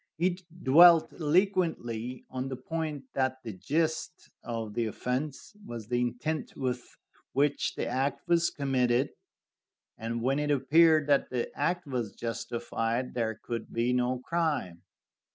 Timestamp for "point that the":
2.55-3.53